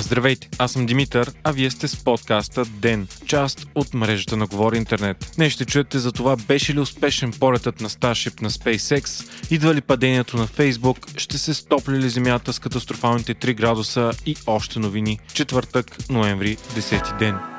Здравейте, 0.00 0.48
аз 0.58 0.72
съм 0.72 0.86
Димитър, 0.86 1.32
а 1.44 1.52
вие 1.52 1.70
сте 1.70 1.88
с 1.88 2.04
подкаста 2.04 2.64
ДЕН, 2.64 3.08
част 3.26 3.66
от 3.74 3.94
мрежата 3.94 4.36
на 4.36 4.46
Говори 4.46 4.76
Интернет. 4.76 5.32
Днес 5.36 5.52
ще 5.52 5.64
чуете 5.64 5.98
за 5.98 6.12
това 6.12 6.36
беше 6.36 6.74
ли 6.74 6.80
успешен 6.80 7.32
полетът 7.40 7.80
на 7.80 7.88
Starship 7.88 8.42
на 8.42 8.50
SpaceX, 8.50 9.28
идва 9.50 9.74
ли 9.74 9.80
падението 9.80 10.36
на 10.36 10.46
Facebook, 10.46 11.18
ще 11.18 11.38
се 11.38 11.54
стопли 11.54 11.98
ли 11.98 12.08
земята 12.08 12.52
с 12.52 12.58
катастрофалните 12.58 13.34
3 13.34 13.54
градуса 13.54 14.10
и 14.26 14.36
още 14.46 14.78
новини. 14.78 15.18
Четвъртък, 15.32 16.08
ноември, 16.10 16.56
10 16.56 17.18
ден. 17.18 17.51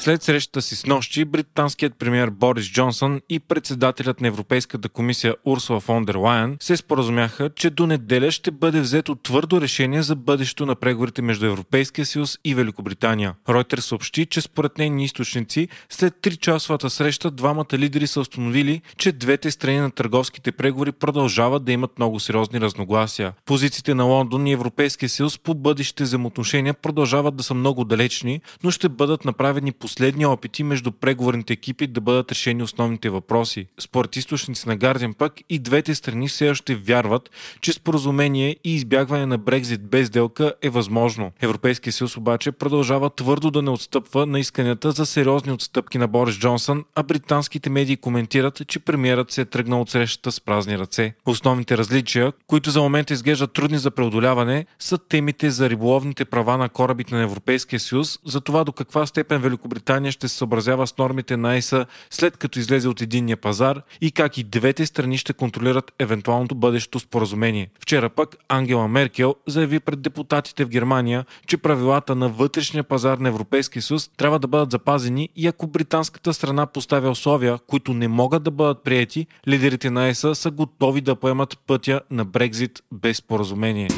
След 0.00 0.22
срещата 0.22 0.62
си 0.62 0.76
с 0.76 0.86
нощи, 0.86 1.24
британският 1.24 1.94
премьер 1.98 2.30
Борис 2.30 2.66
Джонсън 2.72 3.20
и 3.28 3.40
председателят 3.40 4.20
на 4.20 4.28
Европейската 4.28 4.88
комисия 4.88 5.34
Урсула 5.44 5.80
фон 5.80 6.04
дер 6.04 6.14
Лайен 6.14 6.56
се 6.60 6.76
споразумяха, 6.76 7.50
че 7.50 7.70
до 7.70 7.86
неделя 7.86 8.30
ще 8.30 8.50
бъде 8.50 8.80
взето 8.80 9.14
твърдо 9.14 9.60
решение 9.60 10.02
за 10.02 10.16
бъдещето 10.16 10.66
на 10.66 10.74
преговорите 10.74 11.22
между 11.22 11.46
Европейския 11.46 12.06
съюз 12.06 12.38
и 12.44 12.54
Великобритания. 12.54 13.34
Ройтер 13.48 13.78
съобщи, 13.78 14.26
че 14.26 14.40
според 14.40 14.78
нейни 14.78 15.04
източници, 15.04 15.68
след 15.88 16.14
3-часовата 16.14 16.88
среща 16.88 17.30
двамата 17.30 17.78
лидери 17.78 18.06
са 18.06 18.20
установили, 18.20 18.82
че 18.96 19.12
двете 19.12 19.50
страни 19.50 19.78
на 19.78 19.90
търговските 19.90 20.52
преговори 20.52 20.92
продължават 20.92 21.64
да 21.64 21.72
имат 21.72 21.98
много 21.98 22.20
сериозни 22.20 22.60
разногласия. 22.60 23.32
Позициите 23.44 23.94
на 23.94 24.04
Лондон 24.04 24.46
и 24.46 24.52
Европейския 24.52 25.08
съюз 25.08 25.38
по 25.38 25.54
бъдещите 25.54 26.02
взаимоотношения 26.04 26.74
продължават 26.74 27.36
да 27.36 27.42
са 27.42 27.54
много 27.54 27.84
далечни, 27.84 28.40
но 28.64 28.70
ще 28.70 28.88
бъдат 28.88 29.24
направени 29.24 29.72
по 29.72 29.87
последни 29.88 30.26
опити 30.26 30.62
между 30.62 30.92
преговорните 30.92 31.52
екипи 31.52 31.86
да 31.86 32.00
бъдат 32.00 32.32
решени 32.32 32.62
основните 32.62 33.10
въпроси. 33.10 33.66
Според 33.80 34.16
източници 34.16 34.68
на 34.68 34.78
Guardian 34.78 35.14
пък 35.14 35.32
и 35.48 35.58
двете 35.58 35.94
страни 35.94 36.28
все 36.28 36.50
още 36.50 36.74
вярват, 36.74 37.30
че 37.60 37.72
споразумение 37.72 38.56
и 38.64 38.74
избягване 38.74 39.26
на 39.26 39.38
Брекзит 39.38 39.82
без 39.82 40.10
делка 40.10 40.52
е 40.62 40.70
възможно. 40.70 41.32
Европейския 41.40 41.92
съюз 41.92 42.16
обаче 42.16 42.52
продължава 42.52 43.10
твърдо 43.10 43.50
да 43.50 43.62
не 43.62 43.70
отстъпва 43.70 44.26
на 44.26 44.40
исканията 44.40 44.92
за 44.92 45.06
сериозни 45.06 45.52
отстъпки 45.52 45.98
на 45.98 46.08
Борис 46.08 46.38
Джонсън, 46.38 46.84
а 46.94 47.02
британските 47.02 47.70
медии 47.70 47.96
коментират, 47.96 48.62
че 48.68 48.78
премиерът 48.78 49.30
се 49.30 49.40
е 49.40 49.44
тръгнал 49.44 49.80
от 49.80 49.90
срещата 49.90 50.32
с 50.32 50.40
празни 50.40 50.78
ръце. 50.78 51.14
Основните 51.26 51.78
различия, 51.78 52.32
които 52.46 52.70
за 52.70 52.80
момента 52.80 53.14
изглеждат 53.14 53.52
трудни 53.52 53.78
за 53.78 53.90
преодоляване, 53.90 54.66
са 54.78 54.98
темите 54.98 55.50
за 55.50 55.70
риболовните 55.70 56.24
права 56.24 56.58
на 56.58 56.68
корабите 56.68 57.14
на 57.14 57.22
Европейския 57.22 57.80
съюз, 57.80 58.18
за 58.24 58.40
това 58.40 58.64
до 58.64 58.72
каква 58.72 59.06
степен 59.06 59.40
Великобритания 59.40 59.77
Великобритания 59.78 60.12
ще 60.12 60.28
се 60.28 60.36
съобразява 60.36 60.86
с 60.86 60.98
нормите 60.98 61.36
на 61.36 61.56
ЕСА 61.56 61.86
след 62.10 62.36
като 62.36 62.58
излезе 62.58 62.88
от 62.88 63.00
единния 63.00 63.36
пазар 63.36 63.82
и 64.00 64.10
как 64.10 64.38
и 64.38 64.44
двете 64.44 64.86
страни 64.86 65.18
ще 65.18 65.32
контролират 65.32 65.92
евентуалното 65.98 66.54
бъдещо 66.54 67.00
споразумение. 67.00 67.70
Вчера 67.80 68.08
пък 68.08 68.36
Ангела 68.48 68.88
Меркел 68.88 69.34
заяви 69.46 69.80
пред 69.80 70.02
депутатите 70.02 70.64
в 70.64 70.68
Германия, 70.68 71.24
че 71.46 71.56
правилата 71.56 72.14
на 72.14 72.28
вътрешния 72.28 72.84
пазар 72.84 73.18
на 73.18 73.28
Европейския 73.28 73.82
съюз 73.82 74.10
трябва 74.16 74.38
да 74.38 74.48
бъдат 74.48 74.70
запазени 74.70 75.28
и 75.36 75.46
ако 75.46 75.66
британската 75.66 76.34
страна 76.34 76.66
поставя 76.66 77.10
условия, 77.10 77.58
които 77.66 77.94
не 77.94 78.08
могат 78.08 78.42
да 78.42 78.50
бъдат 78.50 78.82
приети, 78.84 79.26
лидерите 79.48 79.90
на 79.90 80.06
ЕСА 80.08 80.34
са 80.34 80.50
готови 80.50 81.00
да 81.00 81.16
поемат 81.16 81.58
пътя 81.66 82.00
на 82.10 82.24
Брекзит 82.24 82.82
без 82.92 83.16
споразумение. 83.16 83.88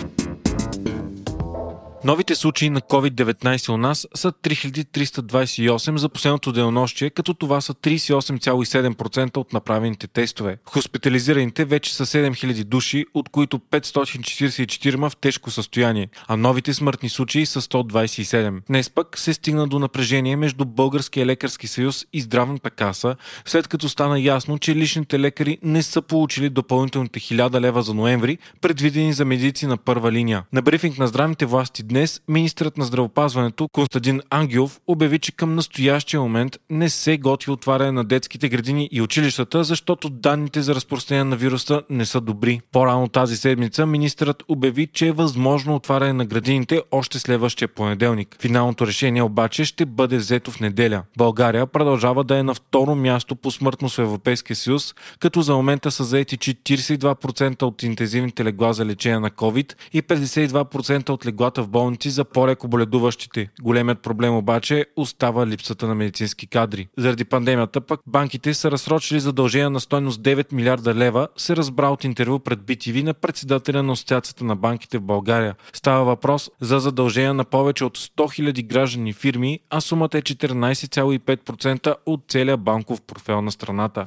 Новите 2.05 2.35
случаи 2.35 2.71
на 2.71 2.81
COVID-19 2.81 3.69
у 3.69 3.77
нас 3.77 4.09
са 4.15 4.33
3328 4.33 5.97
за 5.97 6.09
последното 6.09 6.53
денонощие, 6.53 7.11
като 7.11 7.35
това 7.35 7.61
са 7.61 7.75
38,7% 7.75 9.37
от 9.37 9.53
направените 9.53 10.07
тестове. 10.07 10.57
Хоспитализираните 10.65 11.65
вече 11.65 11.95
са 11.95 12.07
7000 12.07 12.65
души, 12.65 13.07
от 13.15 13.29
които 13.29 13.59
544 13.59 14.97
в 14.97 15.17
тежко 15.17 15.51
състояние, 15.51 16.09
а 16.29 16.37
новите 16.37 16.75
смъртни 16.75 17.09
случаи 17.09 17.47
са 17.47 17.61
127. 17.61 18.61
Днес 18.67 18.91
пък 18.91 19.19
се 19.19 19.35
стигна 19.35 19.69
до 19.69 19.79
напрежение 19.79 20.37
между 20.37 20.65
Българския 20.65 21.27
лекарски 21.27 21.67
съюз 21.67 22.07
и 22.13 22.21
здравната 22.21 22.71
каса, 22.71 23.17
след 23.45 23.69
като 23.69 23.89
стана 23.89 24.21
ясно, 24.21 24.59
че 24.59 24.75
личните 24.75 25.21
лекари 25.21 25.59
не 25.63 25.83
са 25.83 26.03
получили 26.03 26.51
допълнителните 26.51 27.21
1000 27.21 27.61
лева 27.61 27.83
за 27.83 27.95
ноември, 27.95 28.39
предвидени 28.61 29.13
за 29.13 29.25
медици 29.25 29.67
на 29.67 29.77
първа 29.77 30.13
линия. 30.13 30.45
На 30.53 30.63
брифинг 30.63 30.99
на 30.99 31.07
здравните 31.07 31.47
власти 31.47 31.90
Днес 31.91 32.21
министрът 32.29 32.77
на 32.77 32.85
здравопазването 32.85 33.69
Константин 33.69 34.21
Ангелов 34.31 34.81
обяви, 34.87 35.19
че 35.19 35.33
към 35.33 35.55
настоящия 35.55 36.21
момент 36.21 36.57
не 36.71 36.91
се 36.91 37.19
готви 37.19 37.51
отваряне 37.51 37.93
на 37.93 38.05
детските 38.05 38.49
градини 38.49 38.89
и 38.93 39.03
училищата, 39.03 39.65
защото 39.65 40.11
данните 40.11 40.63
за 40.63 40.75
разпространение 40.75 41.25
на 41.25 41.37
вируса 41.37 41.83
не 41.91 42.05
са 42.05 42.21
добри. 42.21 42.61
По-рано 42.73 43.09
тази 43.09 43.37
седмица 43.37 43.87
министрът 43.87 44.43
обяви, 44.49 44.87
че 44.87 45.07
е 45.07 45.13
възможно 45.13 45.75
отваряне 45.75 46.13
на 46.13 46.25
градините 46.25 46.83
още 46.91 47.19
следващия 47.19 47.69
понеделник. 47.69 48.37
Финалното 48.41 48.87
решение 48.87 49.23
обаче 49.23 49.65
ще 49.65 49.87
бъде 49.87 50.17
взето 50.17 50.51
в 50.51 50.61
неделя. 50.61 51.03
България 51.17 51.67
продължава 51.67 52.25
да 52.25 52.39
е 52.39 52.43
на 52.43 52.55
второ 52.55 52.95
място 52.95 53.37
по 53.37 53.51
смъртност 53.51 53.97
в 53.97 54.03
Европейския 54.03 54.57
съюз, 54.57 54.95
като 55.19 55.43
за 55.43 55.55
момента 55.55 55.91
са 55.91 56.05
заети 56.05 56.39
42% 56.39 57.63
от 57.63 57.83
интензивните 57.83 58.45
легла 58.45 58.73
за 58.73 58.87
лечение 58.87 59.21
на 59.21 59.31
COVID 59.31 59.75
и 59.93 60.03
52% 60.03 61.11
от 61.11 61.27
леглата 61.27 61.63
в 61.63 61.69
болници 61.81 62.11
за 62.11 62.25
по-леко 62.25 62.69
боледуващите. 62.69 63.49
Големият 63.63 64.03
проблем 64.03 64.37
обаче 64.37 64.87
остава 64.97 65.47
липсата 65.47 65.87
на 65.87 65.95
медицински 65.95 66.47
кадри. 66.47 66.89
Заради 66.99 67.25
пандемията 67.25 67.81
пък 67.81 68.01
банките 68.07 68.55
са 68.55 68.71
разсрочили 68.71 69.21
задължения 69.21 69.71
на 69.71 69.81
стойност 69.81 70.23
9 70.23 70.53
милиарда 70.53 70.95
лева, 70.95 71.29
се 71.37 71.57
разбра 71.57 71.89
от 71.89 72.05
интервю 72.05 72.39
пред 72.39 72.59
BTV 72.59 73.03
на 73.03 73.15
председателя 73.15 73.83
на 73.83 73.93
Асоциацията 73.93 74.45
на 74.45 74.57
банките 74.57 74.99
в 74.99 75.03
България. 75.03 75.55
Става 75.73 76.05
въпрос 76.05 76.51
за 76.61 76.79
задължения 76.79 77.35
на 77.35 77.45
повече 77.45 77.85
от 77.85 77.99
100 77.99 78.09
000 78.17 78.67
граждани 78.67 79.13
фирми, 79.13 79.61
а 79.71 79.81
сумата 79.81 80.11
е 80.15 80.23
14,5% 80.23 81.95
от 82.07 82.25
целия 82.29 82.57
банков 82.57 83.01
профил 83.03 83.43
на 83.43 83.53
страната 83.53 84.07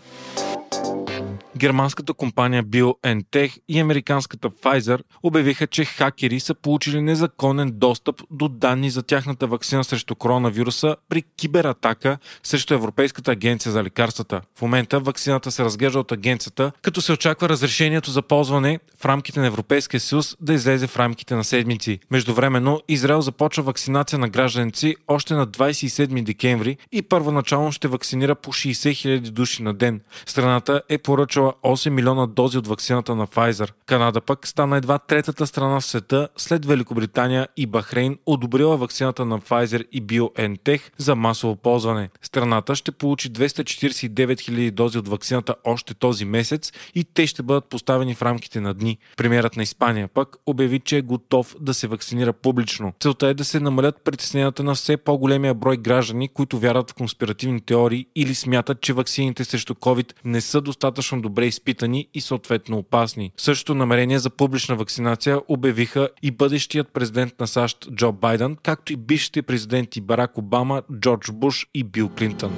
германската 1.57 2.13
компания 2.13 2.63
BioNTech 2.63 3.57
и 3.69 3.79
американската 3.79 4.49
Pfizer 4.49 4.99
обявиха, 5.23 5.67
че 5.67 5.85
хакери 5.85 6.39
са 6.39 6.53
получили 6.53 7.01
незаконен 7.01 7.71
достъп 7.73 8.21
до 8.31 8.47
данни 8.47 8.89
за 8.89 9.03
тяхната 9.03 9.47
вакцина 9.47 9.83
срещу 9.83 10.15
коронавируса 10.15 10.95
при 11.09 11.21
кибератака 11.21 12.17
срещу 12.43 12.73
Европейската 12.73 13.31
агенция 13.31 13.71
за 13.71 13.83
лекарствата. 13.83 14.41
В 14.55 14.61
момента 14.61 14.99
вакцината 14.99 15.51
се 15.51 15.63
разглежда 15.63 15.99
от 15.99 16.11
агенцията, 16.11 16.71
като 16.81 17.01
се 17.01 17.11
очаква 17.11 17.49
разрешението 17.49 18.11
за 18.11 18.21
ползване 18.21 18.79
в 18.99 19.05
рамките 19.05 19.39
на 19.39 19.47
Европейския 19.47 19.99
съюз 19.99 20.37
да 20.41 20.53
излезе 20.53 20.87
в 20.87 20.97
рамките 20.97 21.35
на 21.35 21.43
седмици. 21.43 21.99
Междувременно 22.11 22.81
Израел 22.87 23.21
започва 23.21 23.63
вакцинация 23.63 24.19
на 24.19 24.29
гражданици 24.29 24.95
още 25.07 25.33
на 25.33 25.47
27 25.47 26.23
декември 26.23 26.77
и 26.91 27.01
първоначално 27.01 27.71
ще 27.71 27.87
вакцинира 27.87 28.35
по 28.35 28.53
60 28.53 28.71
000 28.71 29.29
души 29.29 29.63
на 29.63 29.73
ден. 29.73 30.01
Страната 30.25 30.81
е 30.89 30.97
поръчала 30.97 31.42
поръчала 31.43 31.53
8 31.75 31.89
милиона 31.89 32.27
дози 32.27 32.57
от 32.57 32.67
вакцината 32.67 33.15
на 33.15 33.27
Pfizer. 33.27 33.71
Канада 33.85 34.21
пък 34.21 34.47
стана 34.47 34.77
едва 34.77 34.99
третата 34.99 35.47
страна 35.47 35.79
в 35.79 35.85
света 35.85 36.27
след 36.37 36.65
Великобритания 36.65 37.47
и 37.57 37.65
Бахрейн 37.65 38.17
одобрила 38.25 38.77
вакцината 38.77 39.25
на 39.25 39.39
Pfizer 39.39 39.87
и 39.91 40.03
BioNTech 40.03 40.81
за 40.97 41.15
масово 41.15 41.55
ползване. 41.55 42.09
Страната 42.21 42.75
ще 42.75 42.91
получи 42.91 43.31
249 43.31 44.09
000 44.33 44.71
дози 44.71 44.97
от 44.97 45.07
вакцината 45.07 45.55
още 45.63 45.93
този 45.93 46.25
месец 46.25 46.71
и 46.95 47.03
те 47.03 47.27
ще 47.27 47.43
бъдат 47.43 47.65
поставени 47.65 48.15
в 48.15 48.21
рамките 48.21 48.61
на 48.61 48.73
дни. 48.73 48.97
Премьерът 49.17 49.55
на 49.57 49.63
Испания 49.63 50.07
пък 50.07 50.37
обяви, 50.45 50.79
че 50.79 50.97
е 50.97 51.01
готов 51.01 51.55
да 51.59 51.73
се 51.73 51.87
вакцинира 51.87 52.33
публично. 52.33 52.93
Целта 52.99 53.27
е 53.27 53.33
да 53.33 53.45
се 53.45 53.59
намалят 53.59 54.03
притесненията 54.03 54.63
на 54.63 54.75
все 54.75 54.97
по-големия 54.97 55.53
брой 55.53 55.77
граждани, 55.77 56.27
които 56.27 56.59
вярват 56.59 56.91
в 56.91 56.93
конспиративни 56.93 57.61
теории 57.61 58.05
или 58.15 58.35
смятат, 58.35 58.81
че 58.81 58.93
ваксините 58.93 59.43
срещу 59.43 59.73
COVID 59.73 60.13
не 60.25 60.41
са 60.41 60.61
достатъчно 60.61 61.21
добре 61.21 61.32
добре 61.33 61.45
изпитани 61.45 62.07
и 62.13 62.21
съответно 62.21 62.77
опасни. 62.77 63.31
Същото 63.37 63.75
намерение 63.75 64.19
за 64.19 64.29
публична 64.29 64.75
вакцинация 64.75 65.39
обявиха 65.47 66.09
и 66.23 66.31
бъдещият 66.31 66.87
президент 66.93 67.39
на 67.39 67.47
САЩ 67.47 67.87
Джо 67.95 68.11
Байден, 68.11 68.57
както 68.63 68.93
и 68.93 68.95
бившите 68.95 69.41
президенти 69.41 70.01
Барак 70.01 70.37
Обама, 70.37 70.81
Джордж 70.99 71.31
Буш 71.31 71.67
и 71.73 71.83
Бил 71.83 72.09
Клинтън 72.09 72.51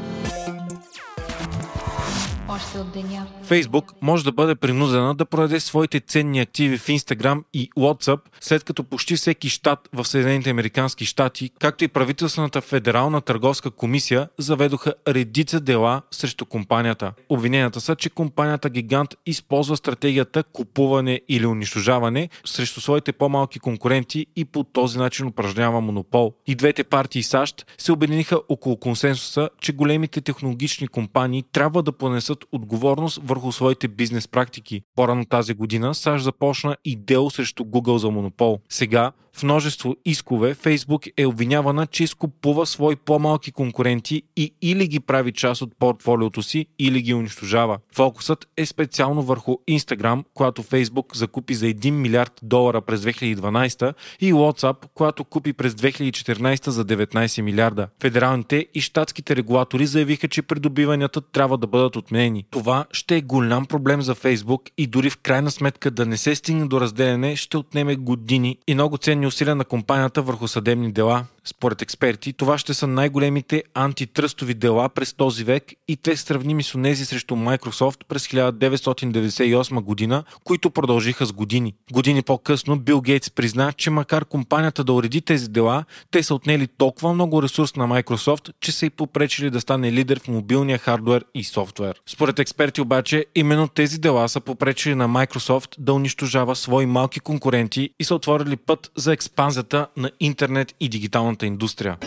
още 2.75 2.79
от 2.79 2.91
деня. 2.91 3.27
Фейсбук 3.43 3.93
може 4.01 4.23
да 4.23 4.31
бъде 4.31 4.55
принудена 4.55 5.15
да 5.15 5.25
продаде 5.25 5.59
своите 5.59 5.99
ценни 5.99 6.39
активи 6.39 6.77
в 6.77 6.87
Instagram 6.87 7.43
и 7.53 7.69
WhatsApp, 7.77 8.19
след 8.41 8.63
като 8.63 8.83
почти 8.83 9.15
всеки 9.15 9.49
щат 9.49 9.89
в 9.93 10.05
Съединените 10.05 10.49
Американски 10.49 11.05
щати, 11.05 11.49
както 11.59 11.83
и 11.83 11.87
правителствената 11.87 12.61
федерална 12.61 13.21
търговска 13.21 13.71
комисия, 13.71 14.29
заведоха 14.37 14.93
редица 15.07 15.59
дела 15.59 16.01
срещу 16.11 16.45
компанията. 16.45 17.13
Обвиненията 17.29 17.81
са, 17.81 17.95
че 17.95 18.09
компанията 18.09 18.69
гигант 18.69 19.15
използва 19.25 19.77
стратегията 19.77 20.43
купуване 20.43 21.21
или 21.29 21.45
унищожаване 21.45 22.29
срещу 22.45 22.81
своите 22.81 23.11
по-малки 23.11 23.59
конкуренти 23.59 24.25
и 24.35 24.45
по 24.45 24.63
този 24.63 24.97
начин 24.97 25.27
упражнява 25.27 25.81
монопол. 25.81 26.33
И 26.47 26.55
двете 26.55 26.83
партии 26.83 27.23
САЩ 27.23 27.65
се 27.77 27.91
обединиха 27.91 28.39
около 28.49 28.77
консенсуса, 28.77 29.49
че 29.61 29.71
големите 29.71 30.21
технологични 30.21 30.87
компании 30.87 31.43
трябва 31.51 31.83
да 31.83 31.91
понесат 31.91 32.25
търсят 32.25 32.45
отговорност 32.65 33.19
върху 33.23 33.51
своите 33.51 33.87
бизнес 33.87 34.27
практики. 34.27 34.81
По-рано 34.95 35.25
тази 35.25 35.53
година 35.53 35.95
САЩ 35.95 36.23
започна 36.23 36.77
и 36.85 36.95
дело 36.95 37.29
срещу 37.29 37.63
Google 37.63 37.95
за 37.95 38.11
монопол. 38.11 38.59
Сега 38.69 39.11
в 39.35 39.43
множество 39.43 39.95
искове 40.05 40.55
Facebook 40.55 41.11
е 41.17 41.25
обвинявана, 41.25 41.87
че 41.87 42.03
изкупува 42.03 42.65
свои 42.65 42.95
по-малки 42.95 43.51
конкуренти 43.51 44.23
и 44.35 44.53
или 44.61 44.87
ги 44.87 44.99
прави 44.99 45.31
част 45.31 45.61
от 45.61 45.71
портфолиото 45.79 46.43
си, 46.43 46.65
или 46.79 47.01
ги 47.01 47.13
унищожава. 47.13 47.77
Фокусът 47.95 48.47
е 48.57 48.65
специално 48.65 49.23
върху 49.23 49.57
Instagram, 49.69 50.23
която 50.33 50.63
Facebook 50.63 51.15
закупи 51.15 51.53
за 51.53 51.65
1 51.65 51.89
милиард 51.89 52.39
долара 52.43 52.81
през 52.81 53.01
2012 53.01 53.93
и 54.19 54.33
WhatsApp, 54.33 54.75
която 54.93 55.23
купи 55.23 55.53
през 55.53 55.73
2014 55.73 56.69
за 56.69 56.85
19 56.85 57.41
милиарда. 57.41 57.87
Федералните 58.01 58.67
и 58.73 58.81
щатските 58.81 59.35
регулатори 59.35 59.85
заявиха, 59.85 60.27
че 60.27 60.41
придобиванията 60.41 61.21
трябва 61.21 61.57
да 61.57 61.67
бъдат 61.67 61.95
отменени. 61.95 62.45
Това 62.51 62.85
ще 62.91 63.17
е 63.17 63.21
голям 63.21 63.65
проблем 63.65 64.01
за 64.01 64.15
Facebook 64.15 64.69
и 64.77 64.87
дори 64.87 65.09
в 65.09 65.17
крайна 65.17 65.51
сметка 65.51 65.91
да 65.91 66.05
не 66.05 66.17
се 66.17 66.35
стигне 66.35 66.65
до 66.65 66.81
разделяне 66.81 67.35
ще 67.35 67.57
отнеме 67.57 67.95
години 67.95 68.57
и 68.67 68.73
много 68.73 68.97
ценни 68.97 69.24
усилия 69.25 69.55
на 69.55 69.65
компанията 69.65 70.21
върху 70.21 70.47
съдебни 70.47 70.91
дела. 70.91 71.25
Според 71.47 71.81
експерти, 71.81 72.33
това 72.33 72.57
ще 72.57 72.73
са 72.73 72.87
най-големите 72.87 73.63
антитръстови 73.73 74.53
дела 74.53 74.89
през 74.89 75.13
този 75.13 75.43
век 75.43 75.63
и 75.87 75.97
те 75.97 76.17
сравними 76.17 76.63
с 76.63 76.75
онези 76.75 77.05
срещу 77.05 77.35
Microsoft 77.35 78.03
през 78.07 78.27
1998 78.27 79.81
година, 79.81 80.23
които 80.43 80.69
продължиха 80.69 81.25
с 81.25 81.33
години. 81.33 81.73
Години 81.91 82.21
по-късно 82.21 82.79
Бил 82.79 83.01
Гейтс 83.01 83.31
призна, 83.31 83.73
че 83.73 83.89
макар 83.89 84.25
компанията 84.25 84.83
да 84.83 84.93
уреди 84.93 85.21
тези 85.21 85.49
дела, 85.49 85.85
те 86.11 86.23
са 86.23 86.35
отнели 86.35 86.67
толкова 86.67 87.13
много 87.13 87.43
ресурс 87.43 87.75
на 87.75 87.87
Microsoft, 87.87 88.53
че 88.61 88.71
са 88.71 88.85
и 88.85 88.89
попречили 88.89 89.49
да 89.49 89.61
стане 89.61 89.91
лидер 89.91 90.19
в 90.19 90.27
мобилния 90.27 90.77
хардвер 90.77 91.25
и 91.33 91.43
софтуер. 91.43 92.01
Според 92.09 92.39
експерти 92.39 92.81
обаче, 92.81 93.25
именно 93.35 93.67
тези 93.67 93.99
дела 93.99 94.29
са 94.29 94.41
попречили 94.41 94.95
на 94.95 95.09
Microsoft 95.09 95.75
да 95.79 95.93
унищожава 95.93 96.55
свои 96.55 96.85
малки 96.85 97.19
конкуренти 97.19 97.89
и 97.99 98.03
са 98.03 98.15
отворили 98.15 98.55
път 98.55 98.91
за 98.95 99.13
експанзията 99.13 99.87
на 99.97 100.11
интернет 100.19 100.75
и 100.79 100.89
дигиталната 100.89 101.34
контент-индустрия. 101.35 101.99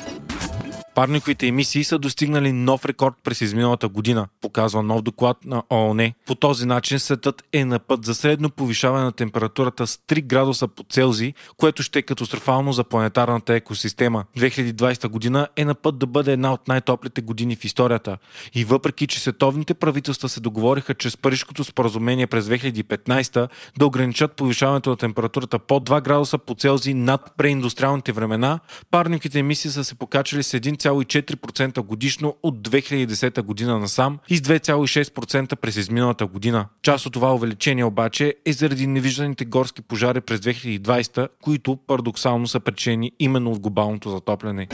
Парниковите 0.98 1.46
емисии 1.46 1.84
са 1.84 1.98
достигнали 1.98 2.52
нов 2.52 2.84
рекорд 2.84 3.14
през 3.24 3.40
изминалата 3.40 3.88
година, 3.88 4.28
показва 4.40 4.82
нов 4.82 5.02
доклад 5.02 5.36
на 5.44 5.62
ООН. 5.70 6.12
По 6.26 6.34
този 6.34 6.66
начин 6.66 6.98
светът 6.98 7.42
е 7.52 7.64
на 7.64 7.78
път 7.78 8.04
за 8.04 8.14
средно 8.14 8.50
повишаване 8.50 9.04
на 9.04 9.12
температурата 9.12 9.86
с 9.86 9.96
3 9.96 10.22
градуса 10.22 10.68
по 10.68 10.82
Целзий, 10.82 11.32
което 11.56 11.82
ще 11.82 11.98
е 11.98 12.02
катастрофално 12.02 12.72
за 12.72 12.84
планетарната 12.84 13.54
екосистема. 13.54 14.24
2020 14.38 15.08
година 15.08 15.48
е 15.56 15.64
на 15.64 15.74
път 15.74 15.98
да 15.98 16.06
бъде 16.06 16.32
една 16.32 16.52
от 16.52 16.68
най-топлите 16.68 17.20
години 17.20 17.56
в 17.56 17.64
историята. 17.64 18.18
И 18.54 18.64
въпреки, 18.64 19.06
че 19.06 19.20
световните 19.20 19.74
правителства 19.74 20.28
се 20.28 20.40
договориха 20.40 20.94
чрез 20.94 21.16
Парижското 21.16 21.64
споразумение 21.64 22.26
през 22.26 22.44
2015 22.46 23.48
да 23.78 23.86
ограничат 23.86 24.32
повишаването 24.32 24.90
на 24.90 24.96
температурата 24.96 25.58
по 25.58 25.80
2 25.80 26.02
градуса 26.02 26.38
по 26.38 26.54
Целзий 26.54 26.94
над 26.94 27.32
преиндустриалните 27.36 28.12
времена, 28.12 28.60
парниковите 28.90 29.38
емисии 29.38 29.70
са 29.70 29.84
се 29.84 29.94
покачали 29.94 30.42
с 30.42 30.58
1, 30.58 30.87
2,4% 30.88 31.80
годишно 31.80 32.36
от 32.42 32.68
2010 32.68 33.42
година 33.42 33.78
насам 33.78 34.18
и 34.28 34.36
с 34.36 34.40
2,6% 34.40 35.56
през 35.56 35.76
изминалата 35.76 36.26
година. 36.26 36.66
Част 36.82 37.06
от 37.06 37.12
това 37.12 37.34
увеличение 37.34 37.84
обаче 37.84 38.34
е 38.46 38.52
заради 38.52 38.86
невижданите 38.86 39.44
горски 39.44 39.82
пожари 39.82 40.20
през 40.20 40.40
2020, 40.40 41.28
които 41.42 41.76
парадоксално 41.86 42.48
са 42.48 42.60
причини 42.60 43.12
именно 43.18 43.50
от 43.50 43.60
глобалното 43.60 44.10
затопляне. 44.10 44.68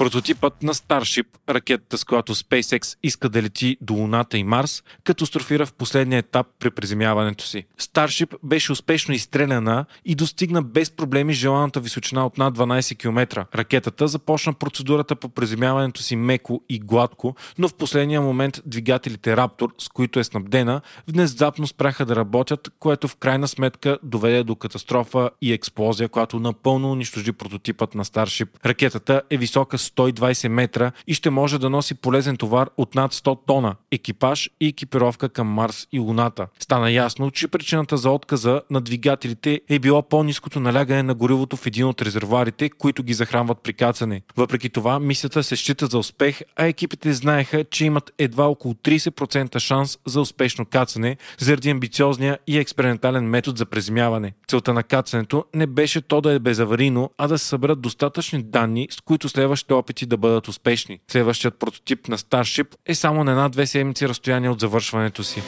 Прототипът 0.00 0.62
на 0.62 0.74
Starship, 0.74 1.26
ракетата 1.48 1.98
с 1.98 2.04
която 2.04 2.34
SpaceX 2.34 2.98
иска 3.02 3.28
да 3.28 3.42
лети 3.42 3.76
до 3.80 3.94
Луната 3.94 4.38
и 4.38 4.44
Марс, 4.44 4.82
катастрофира 5.04 5.66
в 5.66 5.72
последния 5.72 6.18
етап 6.18 6.46
при 6.58 6.70
приземяването 6.70 7.46
си. 7.46 7.64
Starship 7.80 8.34
беше 8.42 8.72
успешно 8.72 9.14
изстреляна 9.14 9.84
и 10.04 10.14
достигна 10.14 10.62
без 10.62 10.90
проблеми 10.90 11.32
желаната 11.32 11.80
височина 11.80 12.26
от 12.26 12.38
над 12.38 12.58
12 12.58 12.98
км. 12.98 13.46
Ракетата 13.54 14.08
започна 14.08 14.52
процедурата 14.52 15.16
по 15.16 15.28
приземяването 15.28 16.02
си 16.02 16.16
меко 16.16 16.62
и 16.68 16.78
гладко, 16.78 17.34
но 17.58 17.68
в 17.68 17.74
последния 17.74 18.20
момент 18.20 18.60
двигателите 18.66 19.36
Raptor, 19.36 19.70
с 19.78 19.88
които 19.88 20.20
е 20.20 20.24
снабдена, 20.24 20.80
внезапно 21.08 21.66
спряха 21.66 22.06
да 22.06 22.16
работят, 22.16 22.68
което 22.78 23.08
в 23.08 23.16
крайна 23.16 23.48
сметка 23.48 23.98
доведе 24.02 24.44
до 24.44 24.56
катастрофа 24.56 25.30
и 25.42 25.52
експлозия, 25.52 26.08
която 26.08 26.40
напълно 26.40 26.92
унищожи 26.92 27.32
прототипът 27.32 27.94
на 27.94 28.04
Starship. 28.04 28.48
Ракетата 28.66 29.22
е 29.30 29.36
висока 29.36 29.78
120 29.96 30.48
метра 30.48 30.92
и 31.06 31.14
ще 31.14 31.30
може 31.30 31.58
да 31.58 31.70
носи 31.70 31.94
полезен 31.94 32.36
товар 32.36 32.68
от 32.76 32.94
над 32.94 33.14
100 33.14 33.38
тона, 33.46 33.74
екипаж 33.92 34.50
и 34.60 34.66
екипировка 34.66 35.28
към 35.28 35.46
Марс 35.46 35.86
и 35.92 35.98
Луната. 35.98 36.46
Стана 36.58 36.90
ясно, 36.90 37.30
че 37.30 37.48
причината 37.48 37.96
за 37.96 38.10
отказа 38.10 38.62
на 38.70 38.80
двигателите 38.80 39.60
е 39.68 39.78
било 39.78 40.02
по-низкото 40.02 40.60
налягане 40.60 41.02
на 41.02 41.14
горивото 41.14 41.56
в 41.56 41.66
един 41.66 41.86
от 41.86 42.02
резервуарите, 42.02 42.70
които 42.70 43.02
ги 43.02 43.14
захранват 43.14 43.58
при 43.62 43.72
кацане. 43.72 44.22
Въпреки 44.36 44.70
това, 44.70 45.00
мисията 45.00 45.42
се 45.42 45.56
счита 45.56 45.86
за 45.86 45.98
успех, 45.98 46.40
а 46.56 46.66
екипите 46.66 47.12
знаеха, 47.12 47.64
че 47.64 47.84
имат 47.84 48.12
едва 48.18 48.44
около 48.44 48.74
30% 48.74 49.58
шанс 49.58 49.98
за 50.06 50.20
успешно 50.20 50.64
кацане, 50.64 51.16
заради 51.38 51.70
амбициозния 51.70 52.38
и 52.46 52.58
експериментален 52.58 53.24
метод 53.24 53.56
за 53.56 53.66
преземяване. 53.66 54.32
Целта 54.48 54.74
на 54.74 54.82
кацането 54.82 55.44
не 55.54 55.66
беше 55.66 56.00
то 56.00 56.20
да 56.20 56.32
е 56.32 56.38
безаварийно, 56.38 57.10
а 57.18 57.28
да 57.28 57.38
се 57.38 57.46
съберат 57.46 57.80
достатъчни 57.80 58.42
данни, 58.42 58.88
с 58.90 59.00
които 59.00 59.28
следващите 59.28 59.74
опити 59.80 60.06
да 60.06 60.16
бъдат 60.16 60.48
успешни. 60.48 61.00
Следващият 61.08 61.58
прототип 61.58 62.08
на 62.08 62.18
Starship 62.18 62.74
е 62.86 62.94
само 62.94 63.24
на 63.24 63.30
една-две 63.30 63.66
седмици 63.66 64.08
разстояние 64.08 64.50
от 64.50 64.60
завършването 64.60 65.24
си. 65.24 65.42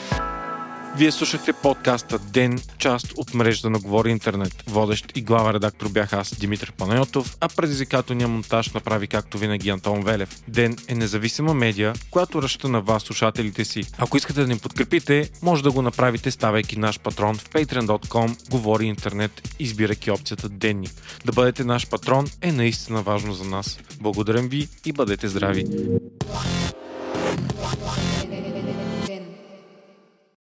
Вие 0.95 1.11
слушахте 1.11 1.53
подкаста 1.53 2.19
Ден, 2.19 2.59
част 2.77 3.13
от 3.17 3.33
мрежата 3.33 3.69
на 3.69 3.79
Говори 3.79 4.11
Интернет. 4.11 4.63
Водещ 4.67 5.17
и 5.17 5.21
глава 5.21 5.53
редактор 5.53 5.89
бях 5.89 6.13
аз, 6.13 6.35
Димитър 6.39 6.71
Панайотов, 6.71 7.37
а 7.39 7.49
предизвикателният 7.49 8.31
монтаж 8.31 8.69
направи 8.69 9.07
както 9.07 9.37
винаги 9.37 9.69
Антон 9.69 10.03
Велев. 10.03 10.43
Ден 10.47 10.77
е 10.87 10.95
независима 10.95 11.53
медия, 11.53 11.93
която 12.11 12.41
ръща 12.41 12.69
на 12.69 12.81
вас, 12.81 13.03
слушателите 13.03 13.65
си. 13.65 13.83
Ако 13.97 14.17
искате 14.17 14.41
да 14.41 14.47
ни 14.47 14.59
подкрепите, 14.59 15.29
може 15.41 15.63
да 15.63 15.71
го 15.71 15.81
направите 15.81 16.31
ставайки 16.31 16.79
наш 16.79 16.99
патрон 16.99 17.35
в 17.35 17.49
patreon.com, 17.49 18.49
Говори 18.49 18.85
Интернет, 18.85 19.55
избирайки 19.59 20.11
опцията 20.11 20.49
Денник. 20.49 20.91
Да 21.25 21.31
бъдете 21.31 21.63
наш 21.63 21.89
патрон 21.89 22.27
е 22.41 22.51
наистина 22.51 23.01
важно 23.01 23.33
за 23.33 23.43
нас. 23.43 23.79
Благодарим 24.01 24.47
ви 24.49 24.67
и 24.85 24.93
бъдете 24.93 25.27
здрави! 25.27 25.65